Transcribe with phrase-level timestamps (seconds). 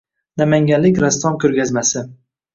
[0.41, 2.05] Namanganlik rassom ko‘rgazmasi